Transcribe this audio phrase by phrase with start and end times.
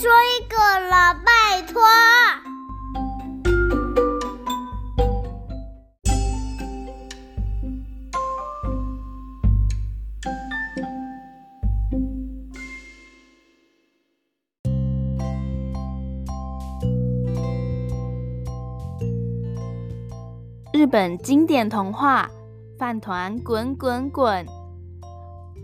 [0.00, 0.56] 说一个
[0.88, 1.82] 了，拜托。
[20.72, 22.30] 日本经典童话
[22.78, 24.46] 《饭团滚滚滚》。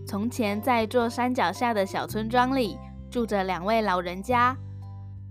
[0.05, 2.77] 从前，在一座山脚下的小村庄里，
[3.15, 4.57] 住着两位老人家。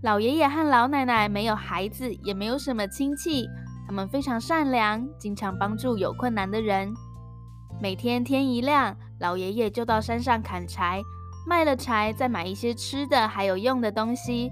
[0.04, 3.46] 老爷爷和老奶奶没有孩子，也没有什么亲戚。
[3.86, 6.94] 他们非常善良，经常帮助有困难的人。
[7.82, 11.02] 每天天一亮，老爷爷就到山上砍柴，
[11.46, 14.50] 卖了柴再买一些吃的还有用的东西。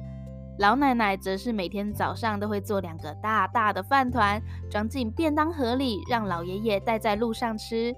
[0.60, 7.96] 老奶奶则是每天早上都会做两个大大的饭团，装进便当盒里，让老爷爷带在路上吃。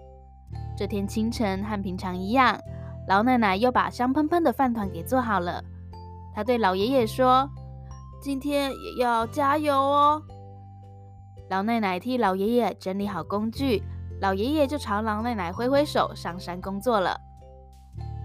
[0.77, 2.55] 这天清晨和平常一样，
[3.07, 5.63] 老奶奶又把香喷喷的饭团给做好了。
[6.34, 7.49] 她对老爷爷说
[8.21, 10.21] ：“今天也要加油哦。”
[11.49, 13.84] 老奶奶替老爷爷整理好工具，
[14.21, 17.20] 老爷爷就朝老奶奶挥挥手，上山工作了。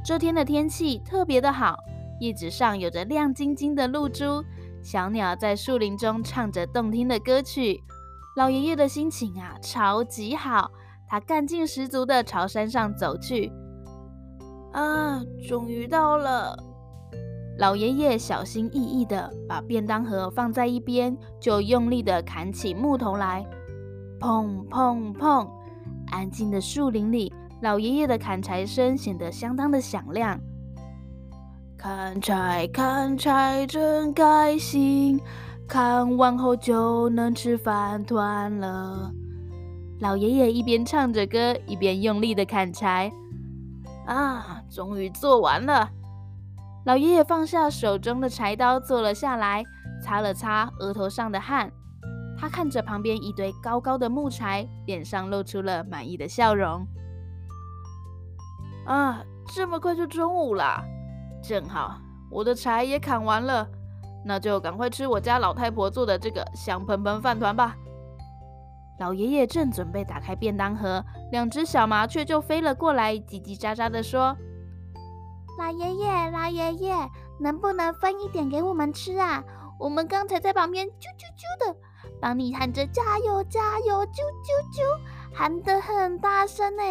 [0.04, 1.76] 这天的天气特别的好。
[2.20, 4.42] 叶子上有着亮晶晶的露珠，
[4.82, 7.80] 小鸟在树林中唱着动听的歌曲。
[8.36, 10.70] 老爷爷的心情啊，超级好，
[11.06, 13.52] 他干劲十足地朝山上走去。
[14.72, 16.56] 啊，终于到了！
[17.58, 23.44] 老爷爷小心翼翼地把便当盒放在一边，就用力地砍起木头来。
[24.20, 25.48] 砰砰砰！
[26.10, 30.38] 安静的树林里，老爷爷的砍柴声显得相当的响亮。
[31.76, 35.20] 砍柴砍柴真开心，
[35.66, 39.12] 砍完后就能吃饭团了。
[40.00, 43.12] 老爷爷一边唱着歌，一边用力的砍柴。
[44.08, 45.88] 啊，终于做完了！
[46.86, 49.62] 老爷爷放下手中的柴刀，坐了下来，
[50.02, 51.70] 擦了擦额头上的汗。
[52.40, 56.86] 他看着旁边一堆高高的木柴，脸上露出了满意的笑容。
[58.86, 59.22] 啊，
[59.54, 60.82] 这么快就中午了。
[61.42, 61.98] 正好
[62.30, 63.68] 我的柴也砍完了，
[64.24, 67.76] 那就赶快吃我家老太婆做的这个香喷喷饭团吧。
[68.98, 74.36] 老爷爷正准备打开便当盒，两只小麻雀就飞了过来，叽叽喳喳地说
[75.58, 76.94] ：“老爷爷，老爷爷，
[77.40, 79.42] 能不能分一点给我们吃啊？
[79.78, 81.76] 我们刚才在旁边啾啾啾的，
[82.20, 86.82] 帮你喊着加油加油，啾啾啾，喊得很大声呢。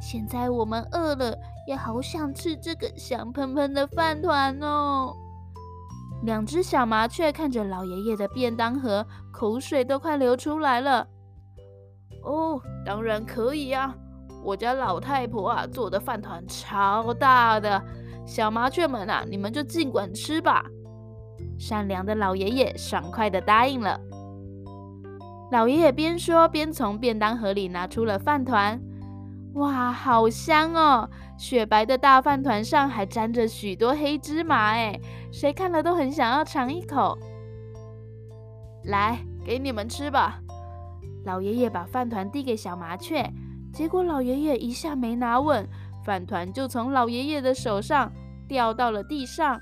[0.00, 1.36] 现在我们饿了。”
[1.66, 5.14] 也好想吃这个香喷喷的饭团哦！
[6.24, 11.06] 两只小麻雀看着老爷爷的便当盒，口水都快流出来了。
[12.22, 13.94] 哦，当然可以呀！
[14.42, 17.82] 我家老太婆啊做的饭团超大的，
[18.24, 20.64] 小麻雀们啊，你们就尽管吃吧。
[21.58, 24.00] 善良的老爷爷爽快地答应了。
[25.52, 28.80] 老爷爷边说边从便当盒里拿出了饭团。
[29.54, 31.10] 哇，好香哦！
[31.36, 34.98] 雪白的大饭团上还沾着许多黑芝麻，哎，
[35.32, 37.18] 谁看了都很想要尝一口。
[38.84, 40.40] 来，给你们吃吧。
[41.24, 43.28] 老爷爷把饭团递给小麻雀，
[43.72, 45.68] 结果老爷爷一下没拿稳，
[46.04, 48.10] 饭团就从老爷爷的手上
[48.48, 49.60] 掉到了地上。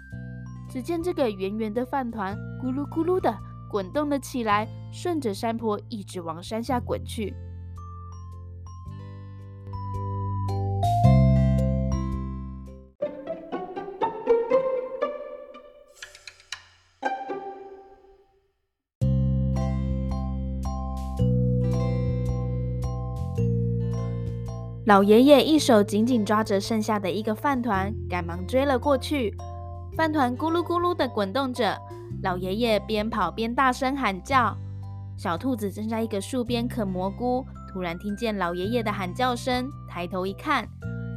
[0.71, 3.37] 只见这个圆圆的饭团咕噜咕噜的
[3.71, 7.35] 滚动了起来，顺着山坡一直往山下滚去。
[24.89, 29.37] 老爷爷一手紧紧抓着剩下的一个饭团，赶忙追了过去。
[29.95, 31.79] 饭团咕噜咕噜地滚动着，
[32.23, 34.57] 老爷爷边跑边大声喊叫。
[35.15, 40.67] 小兔子正在一个树边啃蘑菇，突然听见老爷爷的喊叫声，抬头一看，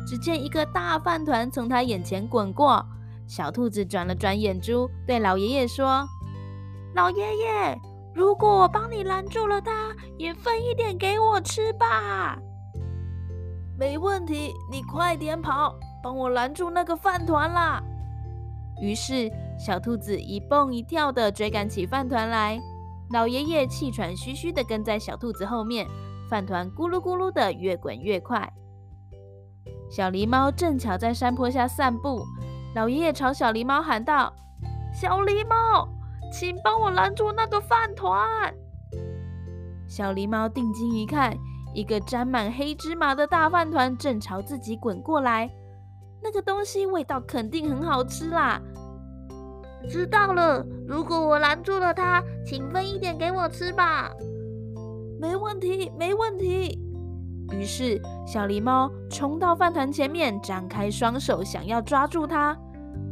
[0.06, 2.86] 只见一个大饭团从他眼前滚过。
[3.26, 6.06] 小兔子转了转眼珠，对老爷爷说
[6.94, 7.80] ：“老爷爷，
[8.14, 12.38] 如果我帮你拦住了他，也分一点给我吃吧。”
[13.82, 17.82] 没问题，你快点跑，帮我拦住那个饭团啦！
[18.80, 22.60] 于是小兔子一蹦一跳的追赶起饭团来，
[23.10, 25.88] 老爷爷气喘吁吁的跟在小兔子后面，
[26.30, 28.48] 饭团咕噜咕噜的越滚越快。
[29.90, 32.24] 小狸猫正巧在山坡下散步，
[32.76, 34.32] 老爷爷朝小狸猫喊道
[34.94, 35.90] ：“小狸猫，
[36.32, 38.54] 请帮我拦住那个饭团！”
[39.90, 41.36] 小狸猫定睛一看。
[41.74, 45.50] 一个沾满黑芝麻的大饭团正朝自己滚过来，
[46.22, 48.62] 那个东西味道肯定很好吃啦！
[49.90, 50.66] 知道了。
[50.88, 54.12] 如果我拦住了他，请分一点给我吃吧。
[55.20, 56.80] 没问题，没问题。
[57.52, 62.58] 于是小狸猫冲到饭团前面，张开双手想要抓住它。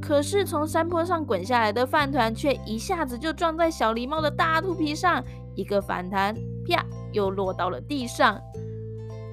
[0.01, 5.23] 可是从山坡上滚下来的饭团却一下子就撞在小狸猫的大肚皮上，
[5.55, 6.33] 一个反弹，
[6.65, 8.39] 啪，又落到了地上。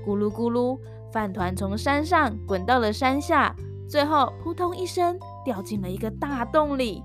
[0.06, 0.78] 咕噜咕噜，
[1.12, 3.55] 饭团从山上滚到了山下，
[3.88, 7.02] 最后扑通一声掉进了一个大洞里。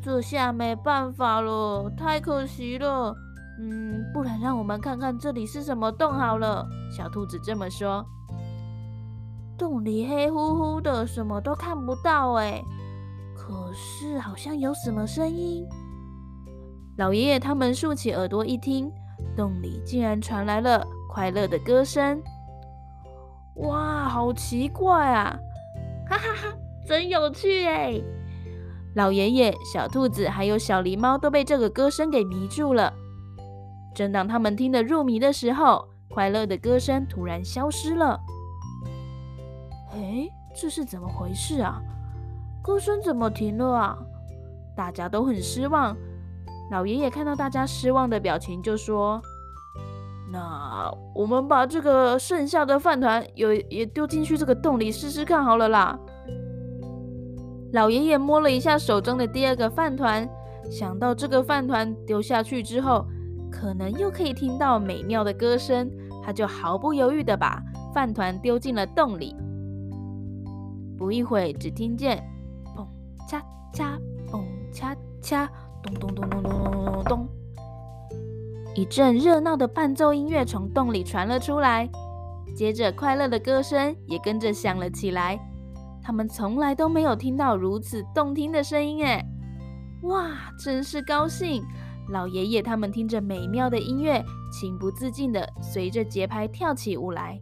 [0.00, 3.14] 这下没办法了，太可惜了。
[3.60, 6.66] 嗯，不然让我们看看这里是什么洞好了。
[6.90, 8.06] 小兔子这么说。
[9.58, 12.62] 洞里黑乎乎的，什么都看不到哎。
[13.36, 15.66] 可是好像有什么声音。
[16.96, 18.90] 老爷爷他们竖起耳朵一听，
[19.36, 22.22] 洞里竟然传来了快乐的歌声。
[23.56, 25.38] 哇，好奇怪啊！
[26.08, 26.56] 哈哈哈，
[26.86, 28.00] 真有趣哎！
[28.94, 32.92] 老爷爷、小兔子还有小狸猫都被这个歌声给迷住了。
[33.94, 38.20] 正当他们听得入迷的时候，快乐的歌声突然消失了。
[39.92, 41.82] 哎，这是怎么回事啊？
[42.62, 43.98] 歌声怎么停了啊？
[44.76, 45.96] 大家都很失望。
[46.70, 49.20] 老爷爷看到大家失望的表情，就说
[50.30, 55.98] ：“那我们把这个剩下的饭团也也丢进去这个洞里试试看好了啦。”
[57.72, 60.28] 老爷爷摸了一下手中的第二个饭团，
[60.70, 63.06] 想到这个饭团丢下去之后，
[63.50, 65.90] 可能又可以听到美妙的歌声，
[66.22, 67.62] 他就毫不犹豫地把
[67.94, 69.34] 饭团丢进了洞里。
[70.96, 72.22] 不一会，只听见
[72.74, 72.86] 嘣
[73.28, 73.42] 恰
[73.72, 73.98] 恰，
[74.30, 74.42] 嘣
[74.72, 75.50] 恰恰，
[75.82, 77.28] 咚咚咚咚咚咚咚咚，
[78.74, 81.88] 一阵热闹的伴奏音乐从洞里传了出来，
[82.54, 85.38] 接着快乐的歌声也跟着响了起来。
[86.02, 89.24] 他们从来都没有听到如此动听的声音，哎，
[90.02, 91.62] 哇，真是高兴！
[92.10, 97.38] 老爷爷他们听着美妙的音乐，情不自禁地随着节拍跳起舞来。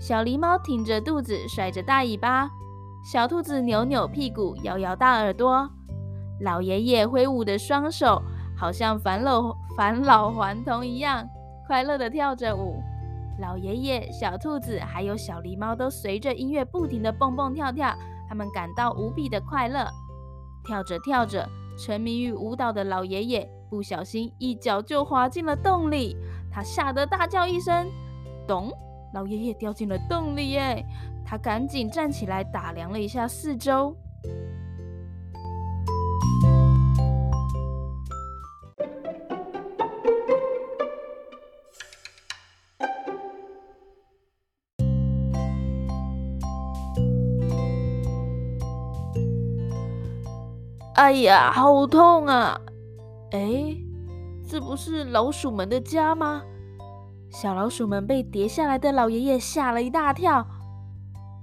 [0.00, 2.48] 小狸猫挺着肚子，甩着大尾巴；
[3.04, 5.68] 小兔子扭扭屁股，摇摇大耳朵。
[6.40, 8.22] 老爷爷挥舞的双手，
[8.56, 11.28] 好像返老返老还童一样，
[11.66, 12.82] 快乐地跳着舞。
[13.40, 17.94] 老爷爷、小兔子还有小狸猫都随着音乐不停地蹦蹦跳跳，
[18.28, 19.88] 他们感到无比的快乐。
[20.64, 21.48] 跳着跳着，
[21.78, 23.48] 沉迷于舞蹈的老爷爷。
[23.70, 26.16] 不小心一脚就滑进了洞里，
[26.50, 27.86] 他吓得大叫一声
[28.48, 28.72] ：“咚！”
[29.12, 30.84] 老爷爷掉进了洞里耶！
[31.24, 33.94] 他赶紧站起来打量了一下四周。
[50.98, 52.60] 哎呀，好痛啊！
[53.30, 53.76] 哎，
[54.44, 56.42] 这不是老鼠们的家吗？
[57.30, 60.44] 小老鼠们被跌下来的老爷爷吓了一大跳。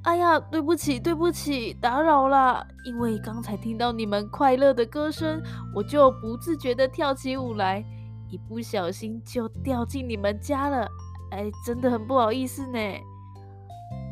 [0.04, 2.68] 哎呀，对不起，对不起，打扰了。
[2.86, 5.42] 因为刚才听到你们快乐的歌声，
[5.74, 7.82] 我就不自觉地跳起舞来，
[8.30, 10.86] 一不小心就掉进你们家了。
[11.32, 12.78] 哎，真的很不好意思呢。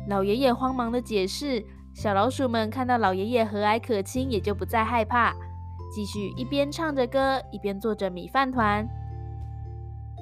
[0.08, 1.62] 老爷爷慌忙地解释。
[1.94, 5.32] 小老鼠们看到老爷爷和蔼可亲，也就不再害怕。
[5.94, 8.84] 继续一边唱着歌，一边做着米饭团。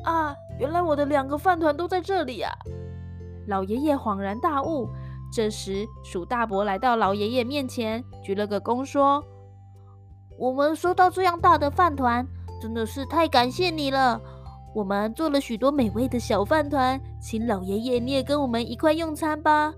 [0.04, 2.52] 啊，原来我的两个饭团都在这里啊！
[3.46, 4.86] 老爷爷恍然大悟。
[5.32, 9.24] 这时，鼠大伯来到老爷爷面前，鞠了个躬，说
[10.38, 12.26] ：“我们收到这样大的饭团，
[12.60, 14.20] 真的是太感谢你了。
[14.74, 19.72] 我们做了许多美味的小饭团，请老爷爷你也跟我们一块用餐吧。”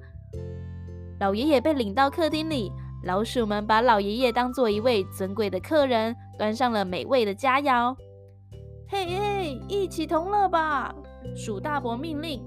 [1.25, 2.71] 老爷爷被领到客厅里。
[3.04, 7.97] 老鼠们把老爷爷当做一位尊贵的客人，端上了美味的佳肴。
[8.87, 10.95] 嘿嘿，一起同乐吧！
[11.35, 12.43] 鼠大伯命令。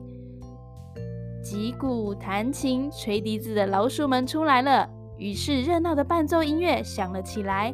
[1.41, 7.73] 击鼓、弹琴、吹笛子的老鼠们出来了，于是热闹的伴奏音乐响了起来。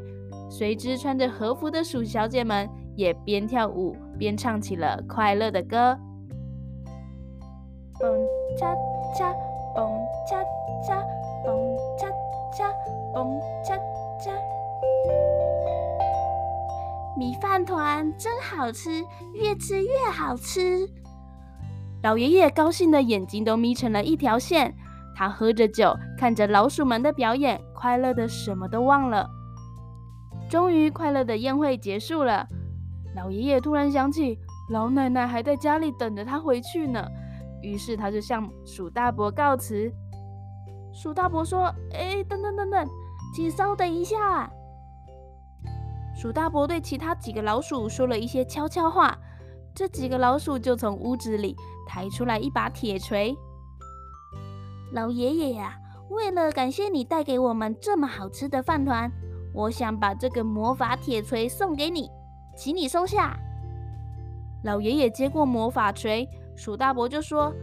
[0.49, 5.99] 随之，穿着和服的鼠小姐们也边跳舞边唱起了快乐的歌。
[7.99, 8.09] 蹦
[8.57, 8.73] 恰
[9.17, 9.33] 恰，
[9.75, 9.89] 蹦
[10.29, 10.41] 恰
[10.85, 11.03] 恰，
[11.43, 12.13] 蹦恰恰。
[12.55, 12.71] 恰
[13.11, 13.75] 嘣恰
[14.23, 14.31] 恰，
[17.17, 19.03] 米饭团真好吃，
[19.33, 20.87] 越吃越好吃。
[22.03, 24.71] 老爷爷高兴的眼睛都眯成了一条线，
[25.15, 29.27] 他喝着酒，看着老鼠们的表演，快乐的什么都忘了。
[30.47, 32.47] 终于，快乐的宴会结束了。
[33.15, 34.37] 老爷爷突然想起，
[34.69, 37.03] 老奶奶还在家里等着他回去呢，
[37.63, 39.91] 于是他就向鼠大伯告辞。
[40.93, 42.87] 鼠大伯说：“哎，等等等等，
[43.33, 44.51] 请稍等一下。”
[46.15, 49.17] 鼠大伯对其他几个老鼠说了一些悄悄话，
[49.73, 51.55] 这几个老鼠就从屋子里
[51.87, 53.35] 抬出来一把铁锤。
[54.91, 55.75] 老爷爷呀，
[56.11, 59.11] 为了感谢你带给我们这么好吃的饭团，
[59.55, 62.07] 我想把这个魔法铁锤送给你，
[62.55, 63.35] 请你收下。
[64.63, 67.53] 老爷爷接过魔法锤，鼠大伯就说：“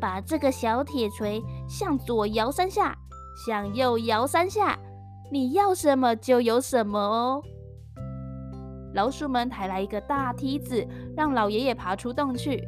[0.00, 2.96] 把这个小铁锤向左摇三下，
[3.46, 4.78] 向右摇三下，
[5.30, 7.42] 你要什么就有什么哦。”
[8.94, 12.66] 老鼠们抬来一个大梯子，让老爷爷爬出洞去。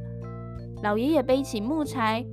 [0.83, 2.25] 老爷爷背起木柴，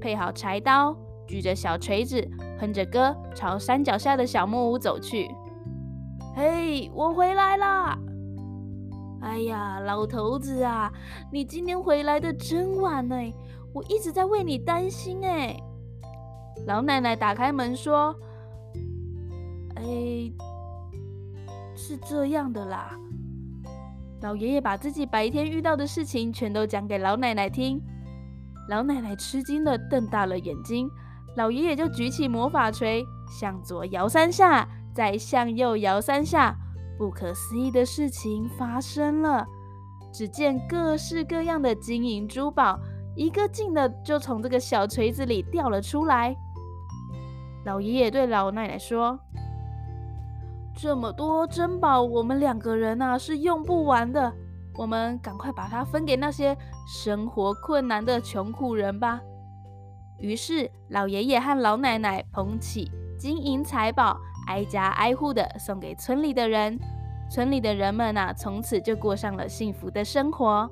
[0.00, 5.30] 配好柴刀，举着小锤子，哼着歌，朝山脚下的小木屋走去。
[6.34, 7.98] 嘿，我回来啦！
[9.26, 10.90] 哎呀，老头子啊，
[11.32, 13.16] 你今天回来的真晚呢，
[13.74, 15.56] 我一直在为你担心哎。
[16.64, 18.14] 老奶奶打开门说
[19.74, 19.84] ：“哎，
[21.74, 22.96] 是这样的啦。”
[24.22, 27.82] 老爷爷把自己白天遇到的事情全都讲给老奶奶听。
[28.68, 30.88] 老奶奶吃惊的瞪大了眼睛。
[31.36, 36.56] 老爷爷就举起魔法锤，向左摇三下，再向右摇三下。
[36.96, 39.46] 不可思议的事情发生了，
[40.12, 42.78] 只见各式各样的金银珠宝，
[43.14, 46.36] 一个劲的就从这个小锤子里掉了出来。
[47.64, 49.18] 老爷爷对老奶奶说
[50.76, 54.32] ：“这么多珍宝，我们两个人啊是用不完的，
[54.78, 59.20] 我们赶快把它分给那些生活困难的穷苦人吧。”
[60.18, 64.18] 于是，老爷爷和老奶奶捧起金银财宝。
[64.46, 66.78] 挨家挨户的送给村里的人，
[67.30, 70.70] 村里的人们啊，从此就过上了幸福的生活。